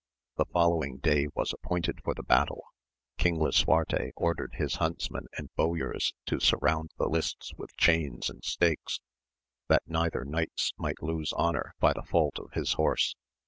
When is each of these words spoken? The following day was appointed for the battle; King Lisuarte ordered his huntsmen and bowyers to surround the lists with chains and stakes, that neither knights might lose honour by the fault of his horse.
The 0.37 0.47
following 0.51 0.97
day 0.97 1.27
was 1.35 1.53
appointed 1.53 2.01
for 2.03 2.15
the 2.15 2.23
battle; 2.23 2.63
King 3.19 3.37
Lisuarte 3.39 4.13
ordered 4.15 4.55
his 4.55 4.77
huntsmen 4.77 5.27
and 5.37 5.53
bowyers 5.55 6.15
to 6.25 6.39
surround 6.39 6.89
the 6.97 7.05
lists 7.07 7.53
with 7.55 7.77
chains 7.77 8.27
and 8.27 8.43
stakes, 8.43 8.99
that 9.67 9.83
neither 9.85 10.25
knights 10.25 10.73
might 10.75 11.03
lose 11.03 11.33
honour 11.33 11.75
by 11.79 11.93
the 11.93 12.01
fault 12.01 12.39
of 12.39 12.53
his 12.53 12.73
horse. 12.73 13.15